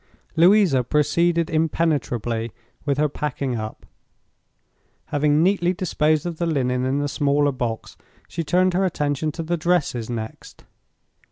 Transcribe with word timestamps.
Louisa 0.35 0.83
proceeded 0.83 1.47
impenetrably 1.51 2.51
with 2.85 2.97
her 2.97 3.07
packing 3.07 3.55
up. 3.55 3.85
Having 5.13 5.43
neatly 5.43 5.73
disposed 5.73 6.25
of 6.25 6.39
the 6.39 6.47
linen 6.47 6.83
in 6.85 6.97
the 6.97 7.07
smaller 7.07 7.51
box, 7.51 7.97
she 8.27 8.43
turned 8.43 8.73
her 8.73 8.83
attention 8.83 9.31
to 9.31 9.43
the 9.43 9.57
dresses 9.57 10.09
next. 10.09 10.63